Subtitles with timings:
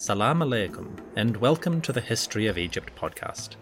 [0.00, 3.56] Salam alaikum, and welcome to the History of Egypt podcast,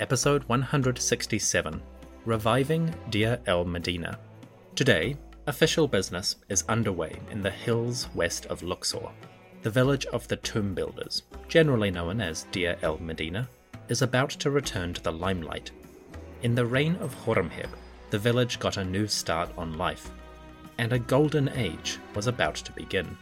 [0.00, 1.80] episode 167
[2.24, 4.18] Reviving Deir el Medina.
[4.74, 9.08] Today, official business is underway in the hills west of Luxor.
[9.62, 13.48] The village of the tomb builders, generally known as Deir el Medina,
[13.88, 15.70] is about to return to the limelight.
[16.42, 17.70] In the reign of Horemheb,
[18.14, 20.12] the village got a new start on life,
[20.78, 23.18] and a golden age was about to begin.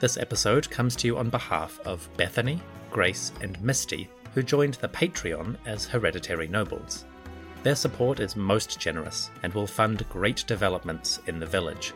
[0.00, 2.58] This episode comes to you on behalf of Bethany,
[2.90, 7.04] Grace, and Misty, who joined the Patreon as hereditary nobles.
[7.64, 11.92] Their support is most generous and will fund great developments in the village.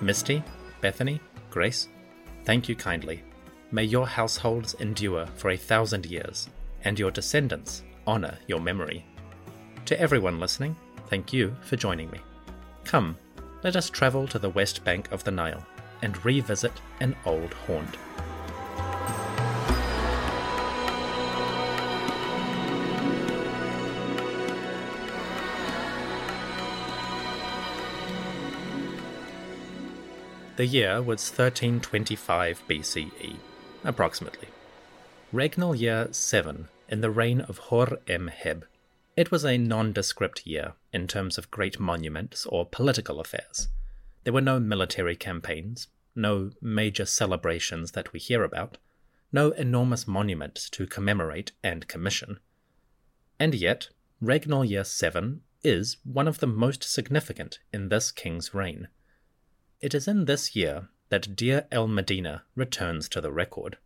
[0.00, 0.44] Misty,
[0.80, 1.88] Bethany, Grace,
[2.44, 3.24] thank you kindly.
[3.72, 6.48] May your households endure for a thousand years,
[6.84, 9.04] and your descendants honor your memory.
[9.86, 10.76] To everyone listening,
[11.08, 12.20] thank you for joining me.
[12.84, 13.16] Come,
[13.62, 15.64] let us travel to the west bank of the Nile
[16.02, 17.96] and revisit an old haunt.
[30.56, 33.36] The year was 1325 BCE,
[33.82, 34.48] approximately.
[35.32, 38.62] Regnal year 7 in the reign of Horemheb.
[39.16, 43.68] It was a nondescript year in terms of great monuments or political affairs.
[44.24, 48.78] There were no military campaigns, no major celebrations that we hear about,
[49.30, 52.40] no enormous monuments to commemorate and commission.
[53.38, 53.88] And yet,
[54.20, 58.88] Regnal Year 7 is one of the most significant in this king's reign.
[59.80, 63.78] It is in this year that Deir el Medina returns to the record.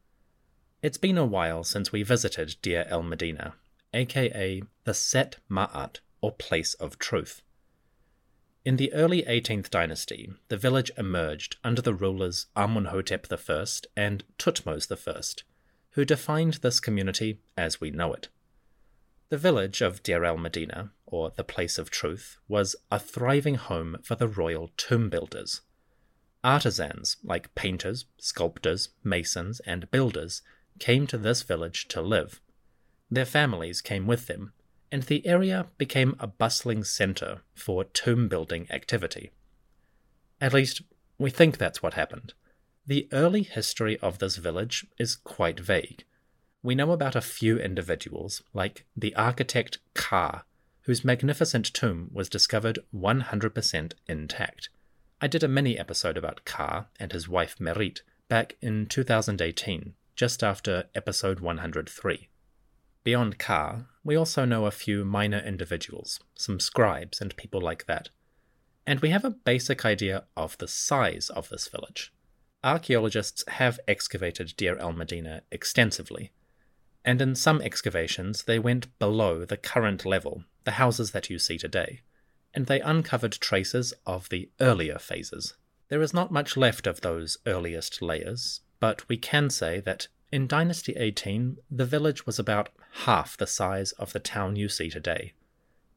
[0.81, 3.55] It's been a while since we visited Deir el Medina,
[3.95, 7.43] aka the Set Ma'at, or Place of Truth.
[8.65, 14.91] In the early 18th dynasty, the village emerged under the rulers Amunhotep I and Tutmos
[14.93, 15.43] I,
[15.93, 18.29] who defined this community as we know it.
[19.31, 23.99] The village of Deir el Medina, or the Place of Truth, was a thriving home
[24.03, 25.63] for the royal tomb builders.
[26.43, 30.43] Artisans like painters, sculptors, masons, and builders
[30.79, 32.41] came to this village to live.
[33.11, 34.53] Their families came with them,
[34.93, 39.31] and the area became a bustling centre for tomb building activity.
[40.41, 40.83] At least,
[41.19, 42.35] we think that's what happened.
[42.87, 46.05] The early history of this village is quite vague.
[46.63, 50.45] We know about a few individuals, like the architect Ka,
[50.83, 54.69] whose magnificent tomb was discovered 100% intact.
[55.21, 60.43] I did a mini episode about Ka and his wife Merit back in 2018, just
[60.43, 62.29] after episode 103.
[63.05, 68.11] Beyond Ka, we also know a few minor individuals, some scribes and people like that.
[68.87, 72.13] And we have a basic idea of the size of this village.
[72.65, 76.33] Archaeologists have excavated Deir el Medina extensively,
[77.05, 81.57] and in some excavations they went below the current level, the houses that you see
[81.57, 82.01] today
[82.55, 85.55] and they uncovered traces of the earlier phases.
[85.89, 90.47] There is not much left of those earliest layers, but we can say that in
[90.47, 92.71] Dynasty 18, the village was about
[93.05, 95.33] half the size of the town you see today.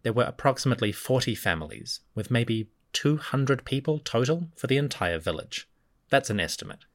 [0.04, 5.68] There were approximately 40 families, with maybe 200 people total for the entire village.
[6.10, 6.86] That's an estimate.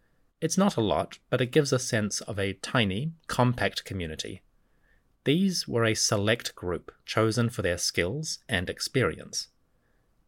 [0.40, 4.42] It's not a lot, but it gives a sense of a tiny, compact community
[5.26, 9.48] these were a select group chosen for their skills and experience.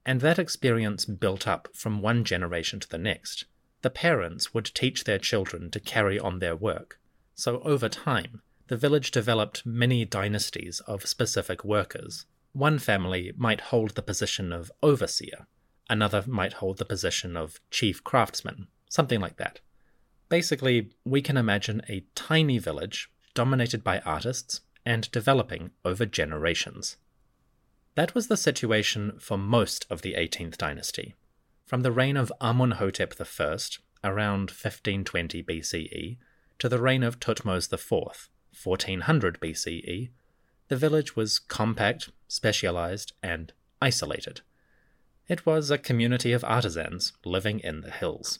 [0.04, 3.44] And that experience built up from one generation to the next.
[3.82, 6.98] The parents would teach their children to carry on their work.
[7.34, 12.26] So over time, the village developed many dynasties of specific workers.
[12.52, 15.46] One family might hold the position of overseer,
[15.88, 19.60] another might hold the position of chief craftsman, something like that.
[20.28, 26.96] Basically, we can imagine a tiny village dominated by artists and developing over generations.
[27.94, 31.14] That was the situation for most of the 18th dynasty.
[31.68, 36.16] From the reign of Amunhotep I, around 1520 BCE,
[36.58, 38.30] to the reign of Thutmose IV,
[38.64, 40.08] 1400 BCE,
[40.68, 44.40] the village was compact, specialized, and isolated.
[45.28, 48.38] It was a community of artisans living in the hills.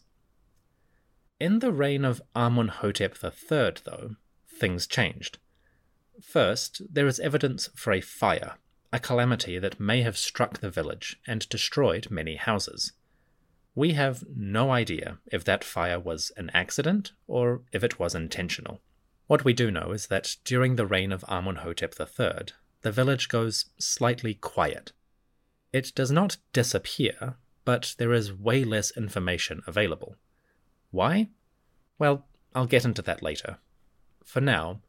[1.39, 4.17] In the reign of Amunhotep III, though,
[4.49, 5.37] things changed.
[6.23, 8.55] First, there is evidence for a fire,
[8.91, 12.93] a calamity that may have struck the village and destroyed many houses.
[13.79, 18.81] We have no idea if that fire was an accident or if it was intentional.
[19.29, 22.47] What we do know is that during the reign of Amunhotep III,
[22.83, 24.91] the village goes slightly quiet.
[25.73, 30.17] It does not disappear, but there is way less information available.
[30.91, 31.29] Why?
[32.01, 32.27] Well,
[32.57, 33.59] I'll get into that later.
[34.25, 34.81] For now,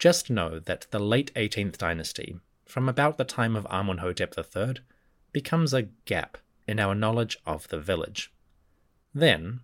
[0.00, 4.82] just know that the late 18th dynasty, from about the time of Amunhotep III,
[5.30, 6.38] becomes a gap
[6.72, 8.32] in our knowledge of the village.
[9.14, 9.60] Then,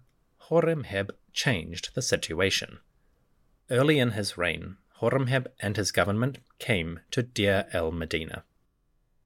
[0.48, 2.78] Horemheb changed the situation.
[3.70, 8.44] Early in his reign, Horemheb and his government came to Deir el Medina.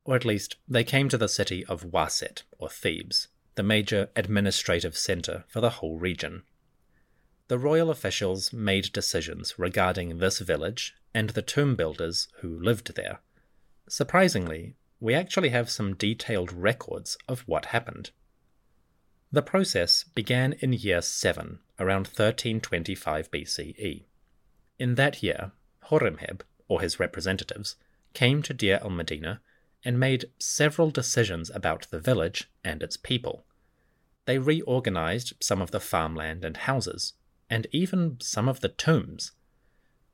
[0.05, 3.27] Or at least, they came to the city of Waset, or Thebes,
[3.57, 6.45] the major administrative center for the whole region.
[7.49, 13.21] The royal officials made decisions regarding this village and the tomb builders who lived there.
[13.89, 18.13] Surprisingly, we actually have some detailed records of what happened.
[19.33, 24.05] The process began in year 7, around 1325 BCE.
[24.79, 25.51] In that year,
[25.87, 27.75] Horemheb, or his representatives,
[28.15, 29.41] came to Deir el Medina
[29.85, 33.45] and made several decisions about the village and its people.
[34.27, 37.15] They reorganized some of the farmland and houses,
[37.51, 39.33] and even some of the tombs.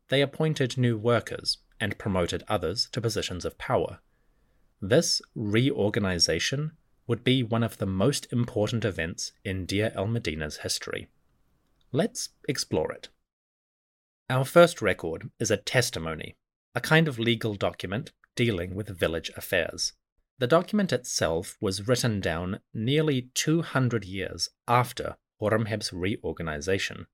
[0.08, 3.98] They appointed new workers and promoted others to positions of power.
[4.80, 6.72] This reorganization
[7.06, 11.08] would be one of the most important events in Deir el Medina's history.
[11.90, 13.08] Let's explore it.
[14.30, 16.36] Our first record is a testimony,
[16.74, 19.94] a kind of legal document dealing with village affairs.
[20.38, 27.06] The document itself was written down nearly 200 years after Horemheb's reorganization,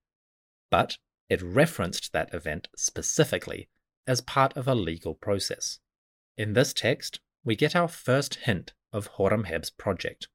[0.71, 0.99] but
[1.31, 3.69] it referenced that event specifically
[4.07, 5.79] as part of a legal process.
[6.37, 10.29] In this text, we get our first hint of Horemheb's project.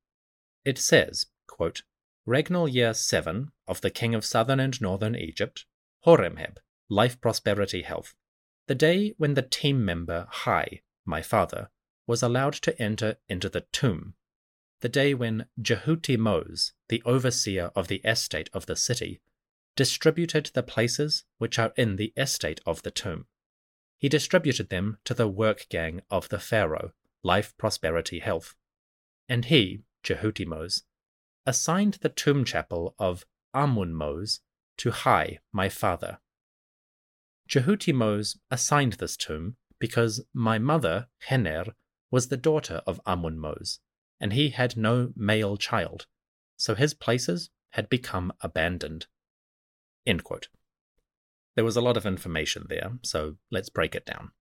[0.63, 1.83] It says, quote,
[2.27, 5.65] Regnal year 7 of the king of southern and northern Egypt,
[6.05, 6.57] Horemheb,
[6.89, 8.13] life, prosperity, health.
[8.67, 11.69] The day when the team member Hai, my father,
[12.05, 14.13] was allowed to enter into the tomb.
[14.81, 19.21] The day when Jehuti Mose, the overseer of the estate of the city,
[19.75, 23.25] distributed the places which are in the estate of the tomb.
[23.97, 26.91] He distributed them to the work gang of the Pharaoh,
[27.23, 28.55] life, prosperity, health.
[29.27, 30.83] And he, Jehuti Mose,
[31.45, 34.39] assigned the tomb chapel of Amun Mose
[34.77, 36.19] to Hai, my father,
[37.49, 41.73] Jehutimos assigned this tomb because my mother, Hener,
[42.11, 43.79] was the daughter of Amun-Mose,
[44.19, 46.05] and he had no male child,
[46.57, 49.07] so his places had become abandoned.
[51.55, 54.31] There was a lot of information there, so let's break it down.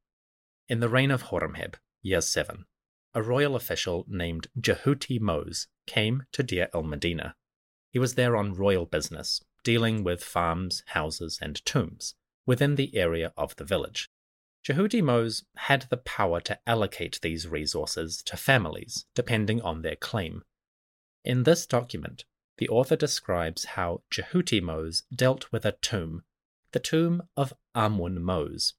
[0.68, 1.76] In the reign of Horemheb,
[2.08, 2.64] year 7,
[3.14, 7.34] a royal official named Jehuti Mose came to Deir el Medina.
[7.90, 12.14] He was there on royal business, dealing with farms, houses, and tombs
[12.46, 14.08] within the area of the village.
[14.64, 20.42] Jehuti Mose had the power to allocate these resources to families depending on their claim.
[21.24, 22.24] In this document,
[22.56, 26.22] the author describes how Jehuti Mose dealt with a tomb,
[26.72, 28.74] the tomb of Amun Mose.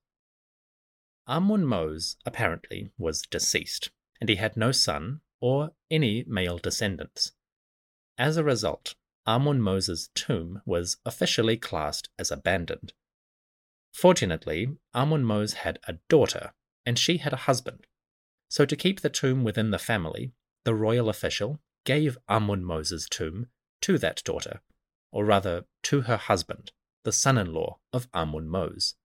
[1.29, 7.33] Amun Mose apparently was deceased, and he had no son or any male descendants.
[8.17, 8.95] As a result,
[9.27, 12.93] Amun Mose's tomb was officially classed as abandoned.
[13.93, 17.86] Fortunately, Amun Mose had a daughter, and she had a husband.
[18.50, 20.33] So, to keep the tomb within the family,
[20.65, 23.50] the royal official gave Amun Mose's tomb
[23.81, 24.62] to that daughter,
[25.12, 26.71] or rather to her husband,
[27.03, 28.95] the son in law of Amun Mose.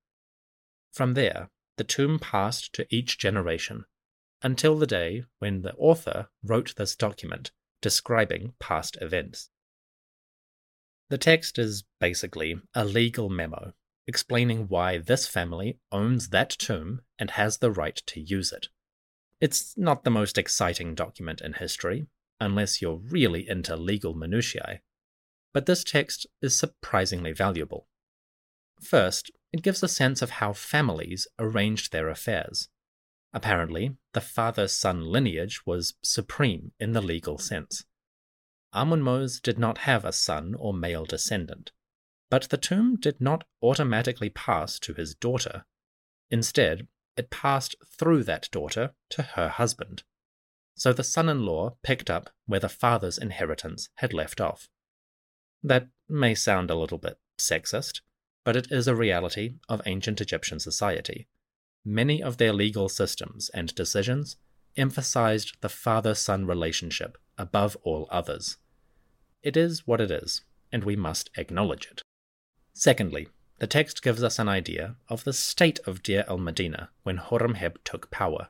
[0.90, 3.84] From there, the tomb passed to each generation
[4.42, 7.50] until the day when the author wrote this document
[7.80, 9.50] describing past events.
[11.10, 13.74] The text is basically a legal memo
[14.06, 18.68] explaining why this family owns that tomb and has the right to use it.
[19.40, 22.06] It's not the most exciting document in history,
[22.40, 24.80] unless you're really into legal minutiae,
[25.52, 27.86] but this text is surprisingly valuable.
[28.80, 32.68] First, it gives a sense of how families arranged their affairs.
[33.32, 37.84] Apparently, the father son lineage was supreme in the legal sense.
[38.72, 41.70] Amun-Mose did not have a son or male descendant,
[42.30, 45.64] but the tomb did not automatically pass to his daughter.
[46.32, 50.02] Instead, it passed through that daughter to her husband.
[50.74, 54.68] so the son in law picked up where the father's inheritance had left off.
[55.62, 58.00] That may sound a little bit sexist,
[58.44, 61.26] but it is a reality of ancient Egyptian society.
[61.84, 64.36] Many of their legal systems and decisions
[64.76, 68.56] emphasized the father son relationship above all others.
[69.42, 72.02] It is what it is, and we must acknowledge it.
[72.72, 77.18] Secondly, the text gives us an idea of the state of Deir el Medina when
[77.18, 78.48] Horemheb took power.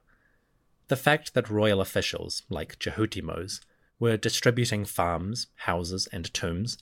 [0.88, 3.60] The fact that royal officials, like Jehutimos,
[3.98, 6.78] were distributing farms, houses, and tombs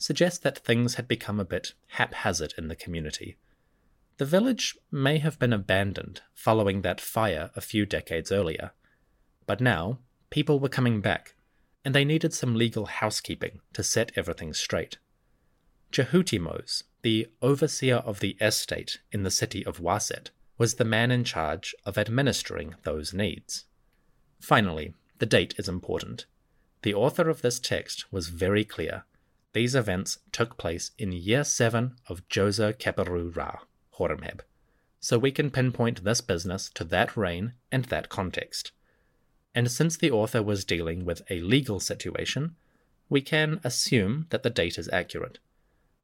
[0.00, 3.36] suggests that things had become a bit haphazard in the community.
[4.16, 8.72] The village may have been abandoned following that fire a few decades earlier,
[9.46, 9.98] but now
[10.30, 11.34] people were coming back,
[11.84, 14.96] and they needed some legal housekeeping to set everything straight.
[15.92, 21.24] Jehutimos, the overseer of the estate in the city of Waset, was the man in
[21.24, 23.64] charge of administering those needs.
[24.40, 26.24] Finally, the date is important.
[26.82, 29.04] The author of this text was very clear
[29.52, 33.58] these events took place in year 7 of Djoser Khepera Ra,
[33.98, 34.40] Horemheb,
[35.00, 38.70] so we can pinpoint this business to that reign and that context.
[39.52, 42.54] And since the author was dealing with a legal situation,
[43.08, 45.38] we can assume that the date is accurate.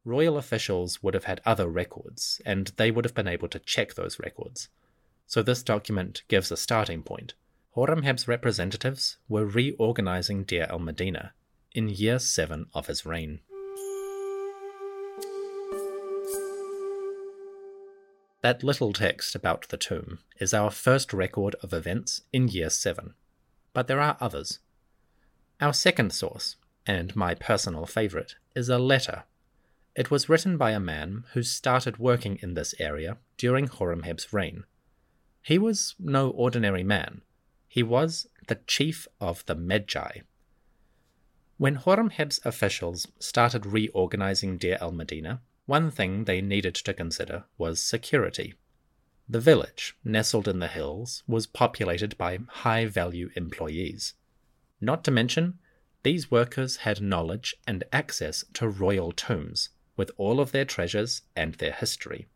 [0.04, 3.94] Royal officials would have had other records, and they would have been able to check
[3.94, 4.68] those records.
[5.28, 7.34] So this document gives a starting point.
[7.76, 11.32] Horemheb's representatives were reorganizing Deir el Medina
[11.76, 13.40] in year 7 of his reign.
[18.40, 23.12] That little text about the tomb is our first record of events in year 7,
[23.74, 24.60] but there are others.
[25.60, 26.56] Our second source,
[26.86, 29.24] and my personal favourite, is a letter.
[29.94, 34.64] It was written by a man who started working in this area during Horemheb's reign.
[35.42, 37.20] He was no ordinary man.
[37.68, 40.22] He was the chief of the Medjay,
[41.58, 47.80] when Horemheb's officials started reorganizing Deir el Medina, one thing they needed to consider was
[47.80, 48.54] security.
[49.28, 54.14] The village, nestled in the hills, was populated by high value employees.
[54.80, 55.58] Not to mention,
[56.02, 61.54] these workers had knowledge and access to royal tombs, with all of their treasures and
[61.54, 62.26] their history.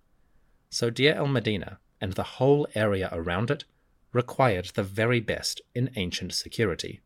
[0.71, 3.65] So Deir el Medina and the whole area around it
[4.13, 7.01] required the very best in ancient security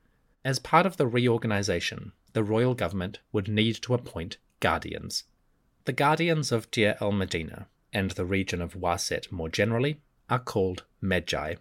[0.44, 5.24] as part of the reorganization, the royal government would need to appoint guardians.
[5.84, 10.84] The guardians of Deir el Medina and the region of Waset more generally are called
[11.02, 11.58] Medjay.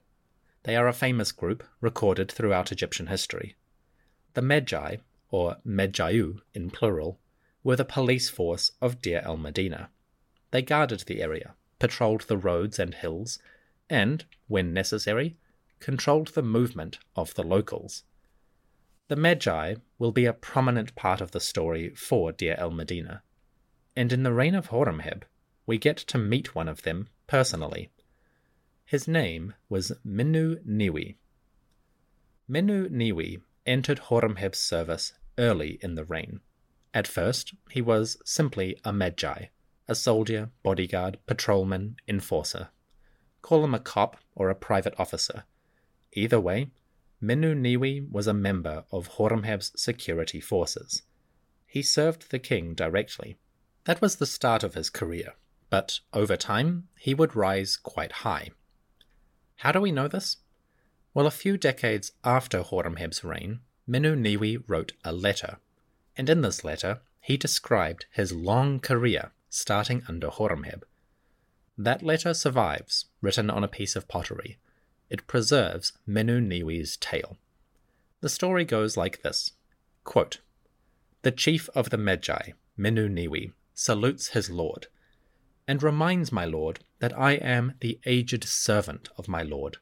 [0.63, 3.55] They are a famous group recorded throughout Egyptian history.
[4.33, 4.99] The Medjay,
[5.29, 7.19] or Medjayu in plural,
[7.63, 9.89] were the police force of Deir el Medina.
[10.51, 13.39] They guarded the area, patrolled the roads and hills,
[13.89, 15.37] and, when necessary,
[15.79, 18.03] controlled the movement of the locals.
[19.13, 23.21] The Medjay will be a prominent part of the story for Deir el Medina,
[23.95, 25.21] and in the reign of Horemheb,
[25.67, 27.91] we get to meet one of them personally.
[28.85, 31.17] His name was Minu Niwi.
[32.49, 36.39] Minu Niwi entered Horemheb's service early in the reign.
[36.91, 39.49] At first, he was simply a Medjay,
[39.87, 42.69] a soldier, bodyguard, patrolman, enforcer.
[43.43, 45.43] Call him a cop or a private officer.
[46.13, 46.71] Either way,
[47.23, 51.03] Niwi was a member of Horemheb's security forces.
[51.65, 53.37] He served the king directly.
[53.85, 55.33] That was the start of his career,
[55.69, 58.51] but over time he would rise quite high.
[59.57, 60.37] How do we know this?
[61.13, 65.57] Well, a few decades after Horemheb's reign, Niwi wrote a letter,
[66.17, 70.83] and in this letter he described his long career starting under Horemheb.
[71.77, 74.57] That letter survives, written on a piece of pottery,
[75.13, 77.37] it preserves Menu Niwi's tale.
[78.21, 79.51] The story goes like this
[80.03, 80.39] Quote,
[81.21, 84.87] The chief of the Medjay, Menu Niwi, salutes his lord,
[85.67, 89.77] and reminds my lord that I am the aged servant of my lord.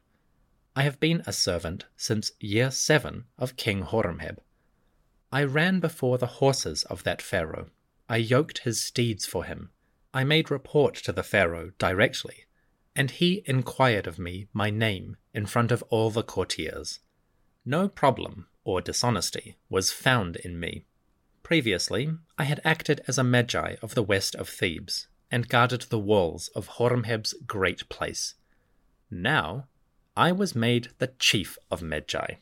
[0.76, 4.36] I have been a servant since year seven of King Horemheb.
[5.32, 7.70] I ran before the horses of that pharaoh.
[8.06, 9.70] I yoked his steeds for him.
[10.12, 12.44] I made report to the pharaoh directly
[12.94, 17.00] and he inquired of me my name in front of all the courtiers.
[17.64, 20.84] No problem or dishonesty was found in me.
[21.42, 25.98] Previously, I had acted as a Medjay of the west of Thebes and guarded the
[25.98, 28.34] walls of Horemheb's great place.
[29.10, 29.68] Now,
[30.16, 32.38] I was made the chief of Medjay.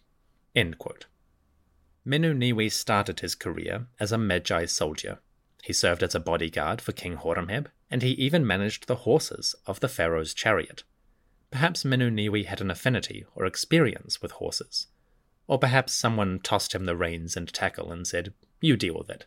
[2.06, 5.20] Minu Niwi started his career as a Medjay soldier.
[5.62, 9.80] He served as a bodyguard for King Horemheb and he even managed the horses of
[9.80, 10.84] the pharaoh's chariot.
[11.50, 14.86] Perhaps Minu Niwi had an affinity or experience with horses.
[15.48, 19.26] Or perhaps someone tossed him the reins and tackle and said, You deal with it.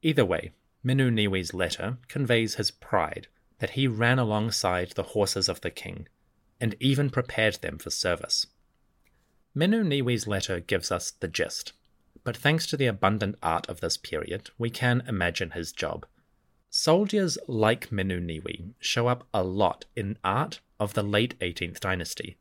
[0.00, 0.52] Either way,
[0.84, 3.26] Menuniwi's letter conveys his pride
[3.58, 6.08] that he ran alongside the horses of the king
[6.60, 8.46] and even prepared them for service.
[9.54, 11.72] Menuniwi's letter gives us the gist,
[12.24, 16.06] but thanks to the abundant art of this period, we can imagine his job.
[16.70, 22.36] Soldiers like Menuniwi show up a lot in art of the late 18th dynasty.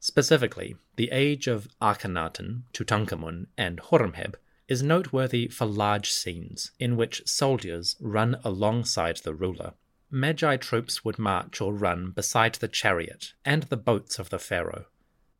[0.00, 4.34] Specifically, the age of Akhenaten, Tutankhamun, and Horemheb
[4.66, 9.74] is noteworthy for large scenes in which soldiers run alongside the ruler.
[10.12, 14.86] Medjay troops would march or run beside the chariot and the boats of the pharaoh.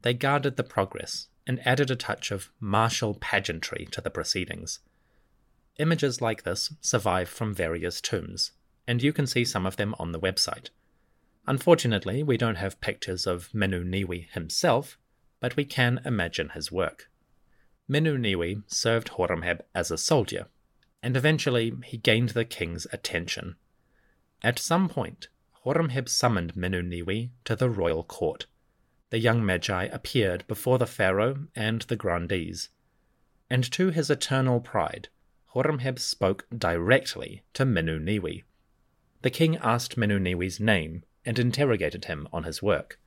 [0.02, 4.78] They guarded the progress and added a touch of martial pageantry to the proceedings.
[5.78, 8.52] Images like this survive from various tombs,
[8.86, 10.68] and you can see some of them on the website.
[11.46, 14.98] Unfortunately, we don't have pictures of Menuniwi himself,
[15.40, 17.10] but we can imagine his work.
[17.88, 20.46] Menuniwi served Horemheb as a soldier,
[21.02, 23.56] and eventually he gained the king's attention.
[24.42, 25.28] At some point,
[25.64, 28.46] Horemheb summoned Menuniwi to the royal court.
[29.10, 32.68] The young Medjay appeared before the pharaoh and the grandees,
[33.50, 35.08] and to his eternal pride,
[35.54, 38.44] Horemheb spoke directly to Menuniwi.
[39.20, 42.98] The king asked Menuniwi's name and interrogated him on his work.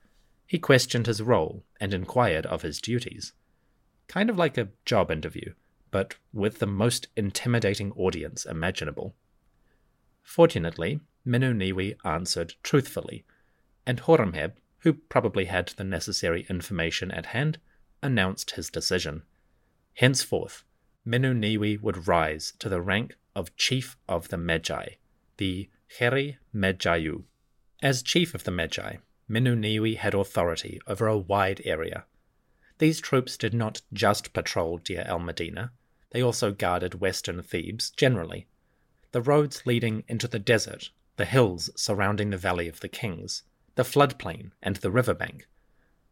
[0.46, 3.32] He questioned his role and inquired of his duties.
[4.06, 5.54] Kind of like a job interview,
[5.90, 9.14] but with the most intimidating audience imaginable.
[10.22, 13.24] Fortunately, Menuniwi answered truthfully,
[13.84, 17.58] and Horemheb, who probably had the necessary information at hand,
[18.02, 19.22] announced his decision.
[19.94, 20.62] Henceforth,
[21.06, 24.96] Menuniwi would rise to the rank of Chief of the Medjay,
[25.36, 27.22] the Heri Medjayu.
[27.80, 28.98] As Chief of the Medjay,
[29.30, 32.06] Menuniwi had authority over a wide area.
[32.78, 35.70] These troops did not just patrol Deir el Medina,
[36.10, 38.48] they also guarded western Thebes generally.
[39.12, 43.44] The roads leading into the desert, the hills surrounding the Valley of the Kings,
[43.76, 45.46] the floodplain, and the riverbank.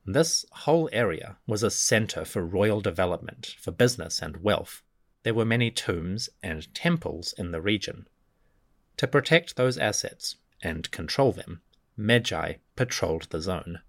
[0.06, 4.82] This whole area was a center for royal development, for business and wealth.
[5.24, 8.06] There were many tombs and temples in the region.
[8.98, 11.62] To protect those assets and control them,
[11.98, 13.80] Medjay patrolled the zone.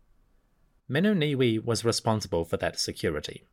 [0.89, 3.43] Menuniwi was responsible for that security.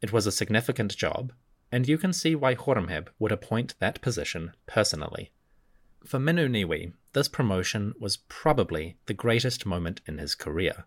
[0.00, 1.32] It was a significant job,
[1.70, 5.30] and you can see why Horemheb would appoint that position personally.
[6.06, 10.86] For Menuniwi, this promotion was probably the greatest moment in his career.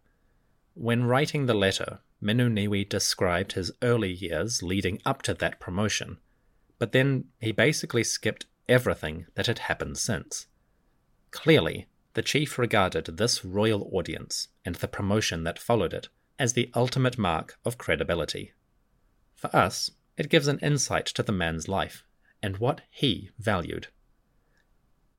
[0.73, 6.17] When writing the letter, Menuniwi described his early years leading up to that promotion,
[6.79, 10.47] but then he basically skipped everything that had happened since.
[11.31, 16.71] Clearly, the chief regarded this royal audience and the promotion that followed it as the
[16.73, 18.53] ultimate mark of credibility.
[19.35, 22.03] For us, it gives an insight to the man's life
[22.41, 23.87] and what he valued.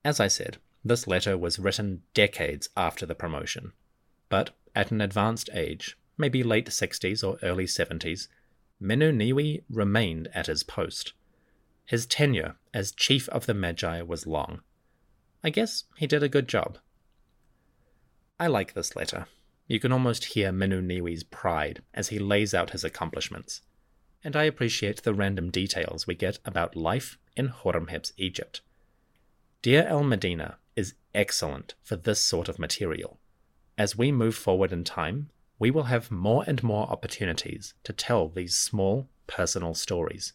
[0.03, 3.71] As I said, this letter was written decades after the promotion,
[4.29, 8.27] but at an advanced age, maybe late 60s or early 70s,
[8.81, 11.13] Menuniwi remained at his post.
[11.85, 14.61] His tenure as chief of the Medjay was long.
[15.43, 16.77] I guess he did a good job.
[18.39, 19.27] I like this letter.
[19.67, 23.61] You can almost hear Menuniwi's pride as he lays out his accomplishments,
[24.23, 28.61] and I appreciate the random details we get about life in Horemheb's Egypt.
[29.61, 33.19] Deir el Medina is excellent for this sort of material.
[33.77, 38.27] As we move forward in time, we will have more and more opportunities to tell
[38.27, 40.33] these small, personal stories.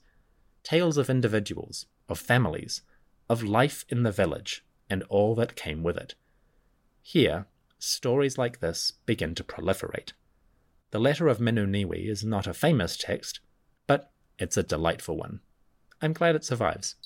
[0.67, 2.83] Tales of individuals, of families,
[3.31, 6.17] of life in the village, and all that came with it.
[7.01, 7.47] Here,
[7.79, 10.11] stories like this begin to proliferate.
[10.91, 13.39] The Letter of Menuniwi is not a famous text,
[13.87, 15.39] but it's a delightful one.
[16.03, 16.97] I'm glad it survives.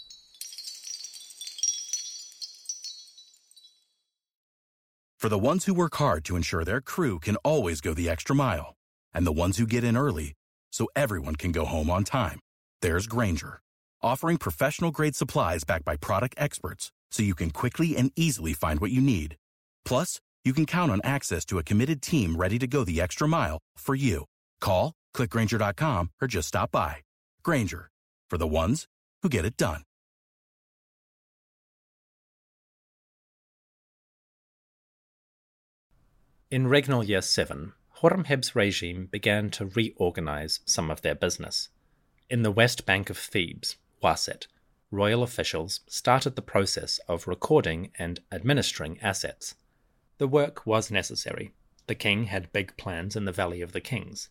[5.18, 8.34] For the ones who work hard to ensure their crew can always go the extra
[8.34, 8.76] mile,
[9.12, 10.32] and the ones who get in early
[10.70, 12.40] so everyone can go home on time,
[12.82, 13.60] there's Grainger,
[14.02, 18.80] offering professional grade supplies backed by product experts so you can quickly and easily find
[18.80, 19.36] what you need.
[19.84, 23.28] Plus, you can count on access to a committed team ready to go the extra
[23.28, 24.24] mile for you.
[24.60, 26.96] Call, clickgrainger.com, or just stop by.
[27.42, 27.90] Grainger,
[28.30, 28.86] for the ones
[29.22, 29.82] who get it done.
[36.50, 41.68] In regnal year 7, Horemheb's regime began to reorganize some of their business.
[42.30, 44.46] In the west bank of Thebes, Waset,
[44.92, 49.56] royal officials started the process of recording and administering assets.
[50.18, 51.50] The work was necessary.
[51.88, 54.28] The king had big plans in the Valley of the Kings.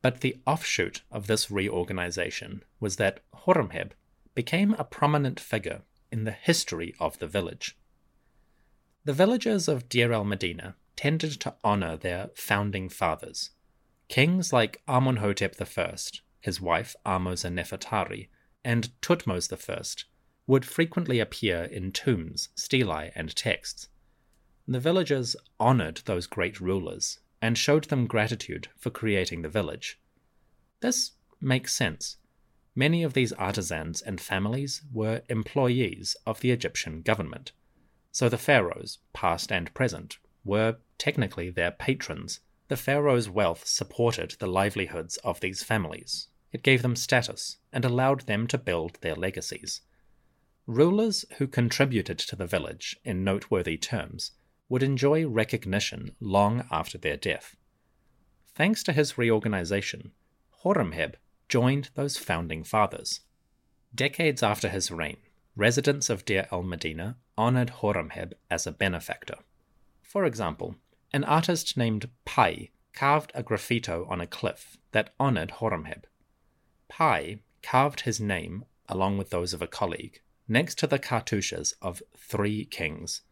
[0.00, 3.90] But the offshoot of this reorganization was that Horemheb
[4.34, 7.76] became a prominent figure in the history of the village.
[9.04, 13.50] The villagers of Deir el Medina tended to honor their founding fathers.
[14.08, 18.28] Kings like Amunhotep I, his wife Ahmose Nefertari,
[18.64, 20.04] and Tutmos I
[20.46, 23.88] would frequently appear in tombs, stelae, and texts.
[24.66, 30.00] The villagers honored those great rulers and showed them gratitude for creating the village.
[30.80, 32.16] This makes sense.
[32.74, 37.52] Many of these artisans and families were employees of the Egyptian government,
[38.12, 42.40] so the pharaohs, past and present, were technically their patrons.
[42.68, 46.28] The pharaoh's wealth supported the livelihoods of these families.
[46.52, 49.80] It gave them status and allowed them to build their legacies.
[50.66, 54.32] Rulers who contributed to the village in noteworthy terms
[54.68, 57.56] would enjoy recognition long after their death.
[58.54, 60.12] Thanks to his reorganization,
[60.62, 61.14] Horemheb
[61.48, 63.20] joined those founding fathers.
[63.94, 65.16] Decades after his reign,
[65.56, 69.36] residents of Deir el Medina honored Horemheb as a benefactor.
[70.02, 70.76] For example,
[71.12, 76.04] an artist named Pai carved a graffito on a cliff that honored Horemheb.
[76.88, 82.02] Pai carved his name, along with those of a colleague, next to the cartouches of
[82.16, 83.22] three kings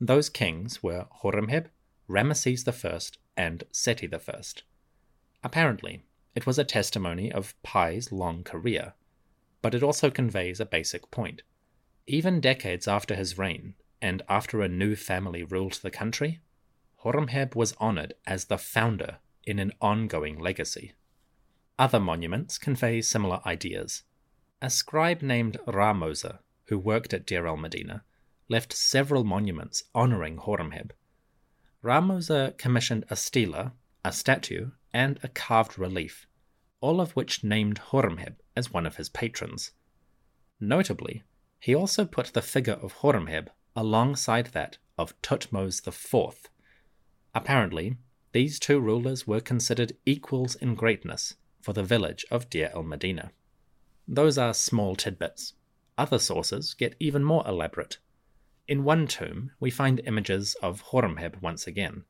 [0.00, 1.66] those kings were Horemheb,
[2.08, 3.00] Ramesses I,
[3.36, 4.40] and Seti I.
[5.42, 6.04] Apparently,
[6.34, 8.94] it was a testimony of Pai's long career,
[9.60, 11.42] but it also conveys a basic point.
[12.06, 16.40] Even decades after his reign, and after a new family ruled the country,
[17.04, 20.94] Horemheb was honored as the founder in an ongoing legacy.
[21.78, 24.02] Other monuments convey similar ideas.
[24.60, 28.02] A scribe named Ramose, who worked at Deir el Medina,
[28.48, 30.90] left several monuments honoring Horemheb.
[31.82, 36.26] Ramose commissioned a stela, a statue, and a carved relief,
[36.80, 39.70] all of which named Horemheb as one of his patrons.
[40.58, 41.22] Notably,
[41.60, 46.50] he also put the figure of Horemheb alongside that of Tutmos IV.
[47.38, 47.96] Apparently,
[48.32, 53.30] these two rulers were considered equals in greatness for the village of Deir el Medina.
[54.06, 55.54] Those are small tidbits.
[55.96, 57.98] Other sources get even more elaborate
[58.68, 62.04] in one tomb, we find images of Horemheb once again.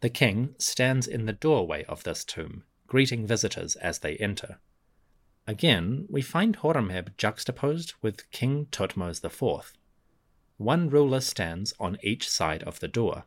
[0.00, 4.60] The king stands in the doorway of this tomb, greeting visitors as they enter.
[5.48, 9.72] Again, we find Horemheb juxtaposed with King Tutmos IV.
[10.56, 13.24] One ruler stands on each side of the door,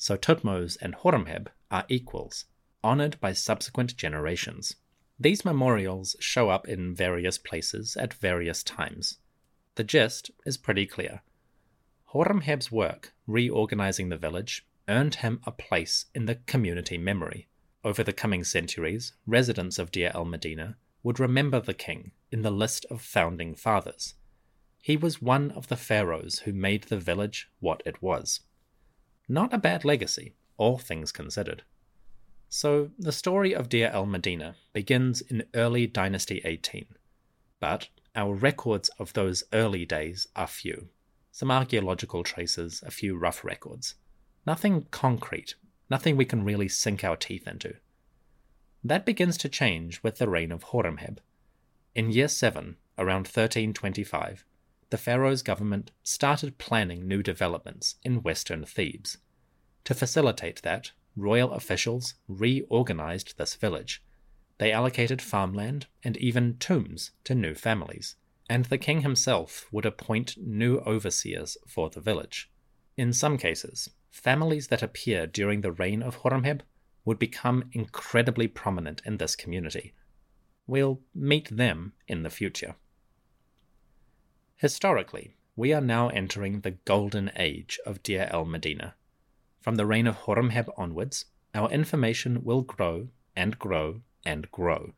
[0.00, 2.46] so Tutmos and Horemheb are equals,
[2.82, 4.76] honored by subsequent generations.
[5.18, 9.18] These memorials show up in various places at various times.
[9.74, 11.20] The gist is pretty clear.
[12.14, 17.48] Horemheb's work reorganizing the village earned him a place in the community memory.
[17.84, 22.50] Over the coming centuries, residents of Deir el Medina would remember the king in the
[22.50, 24.14] list of founding fathers.
[24.80, 28.40] He was one of the pharaohs who made the village what it was.
[29.30, 31.62] Not a bad legacy, all things considered.
[32.48, 36.86] So, the story of Deir el Medina begins in early Dynasty 18,
[37.60, 40.88] but our records of those early days are few
[41.30, 43.94] some archaeological traces, a few rough records.
[44.48, 45.54] Nothing concrete,
[45.88, 47.76] nothing we can really sink our teeth into.
[48.82, 51.18] That begins to change with the reign of Horemheb.
[51.94, 54.44] In year 7, around 1325,
[54.90, 59.18] the pharaoh's government started planning new developments in western Thebes.
[59.84, 64.02] To facilitate that, royal officials reorganized this village.
[64.58, 68.16] They allocated farmland and even tombs to new families
[68.50, 72.50] and the king himself would appoint new overseers for the village.
[72.96, 76.62] In some cases, families that appear during the reign of Horemheb
[77.04, 79.94] would become incredibly prominent in this community.
[80.66, 82.74] We'll meet them in the future.
[84.60, 88.94] Historically, we are now entering the golden age of Deir el Medina.
[89.58, 94.92] From the reign of Horemheb onwards, our information will grow and grow and grow.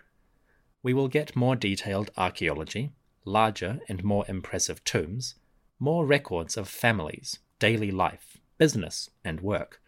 [0.82, 2.90] We will get more detailed archaeology,
[3.24, 5.36] larger and more impressive tombs,
[5.78, 9.80] more records of families, daily life, business, and work.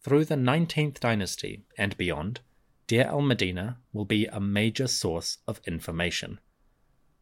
[0.00, 2.40] Through the 19th dynasty and beyond,
[2.88, 6.40] Deir el Medina will be a major source of information.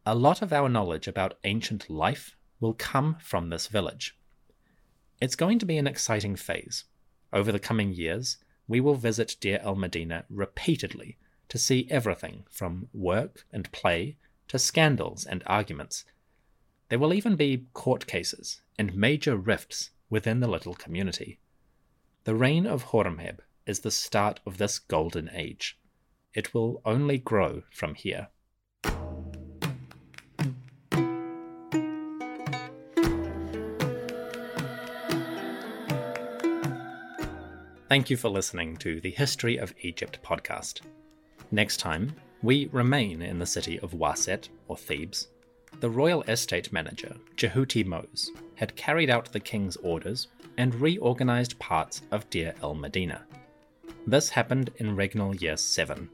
[0.08, 4.16] A lot of our knowledge about ancient life will come from this village.
[5.20, 6.84] It's going to be an exciting phase.
[7.32, 8.36] Over the coming years,
[8.68, 14.16] we will visit Deir el Medina repeatedly to see everything from work and play
[14.46, 16.04] to scandals and arguments.
[16.88, 21.40] There will even be court cases and major rifts within the little community.
[22.22, 25.80] The reign of Horemheb is the start of this golden age.
[26.36, 28.28] it will only grow from here.
[37.88, 40.80] Thank you for listening to the History of Egypt podcast.
[41.52, 45.28] Next time, we remain in the city of Waset, or Thebes.
[45.78, 50.26] The royal estate manager, Jehuti Mose, had carried out the king's orders
[50.58, 53.24] and reorganized parts of Deir el Medina.
[54.04, 56.10] This happened in regnal year 7.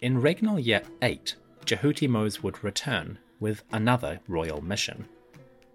[0.00, 1.34] In regnal year 8,
[1.66, 5.06] Jehuti Mose would return with another royal mission.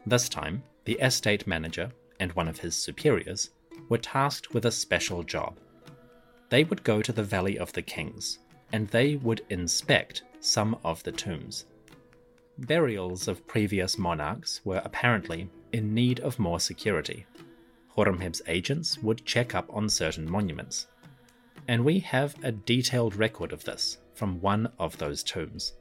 [0.07, 3.51] This time, the estate manager and one of his superiors
[3.87, 5.57] were tasked with a special job.
[6.49, 8.39] They would go to the Valley of the Kings,
[8.71, 11.65] and they would inspect some of the tombs.
[12.57, 17.25] Burials of previous monarchs were apparently in need of more security.
[17.95, 20.87] Horemheb's agents would check up on certain monuments.
[21.67, 25.73] And we have a detailed record of this from one of those tombs.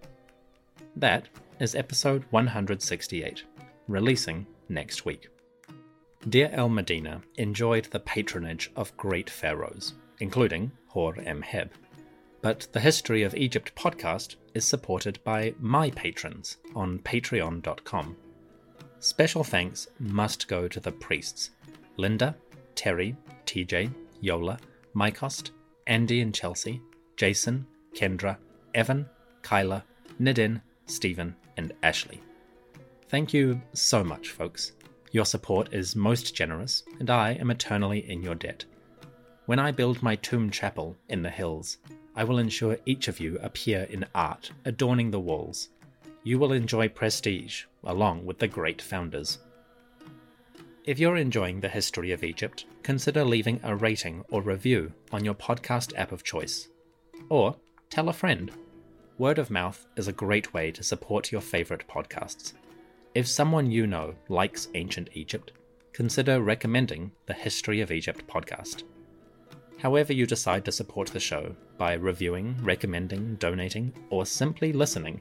[0.95, 1.29] That
[1.61, 3.43] is episode 168,
[3.89, 5.29] releasing next week.
[6.27, 11.71] Deir el Medina enjoyed the patronage of great pharaohs, including Horemheb.
[12.43, 18.17] But the History of Egypt podcast is supported by my patrons on patreon.com.
[19.01, 21.51] Special thanks must go to the priests
[21.97, 22.37] Linda,
[22.75, 24.59] Terry, TJ, Yola,
[24.95, 25.51] Mycost,
[25.87, 26.81] Andy and Chelsea,
[27.17, 28.37] Jason, Kendra,
[28.75, 29.09] Evan,
[29.43, 29.85] Kyla,
[30.21, 32.21] Nidin, Stephen, and Ashley.
[33.09, 34.73] Thank you so much, folks.
[35.11, 38.65] Your support is most generous, and I am eternally in your debt.
[39.47, 41.79] When I build my tomb chapel in the hills,
[42.15, 45.71] I will ensure each of you appear in art adorning the walls.
[46.25, 49.39] You will enjoy prestige along with the great founders.
[50.85, 55.35] If you're enjoying the history of Egypt, consider leaving a rating or review on your
[55.35, 56.69] podcast app of choice.
[57.31, 57.57] Or
[57.89, 58.51] tell a friend.
[59.17, 62.53] Word of mouth is a great way to support your favorite podcasts.
[63.19, 65.51] If someone you know likes ancient Egypt,
[65.93, 68.85] consider recommending the History of Egypt podcast.
[69.77, 75.21] However, you decide to support the show by reviewing, recommending, donating, or simply listening,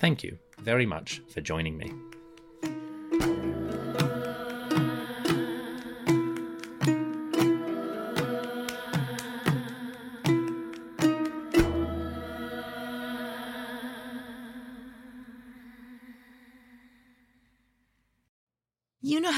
[0.00, 1.92] thank you very much for joining me.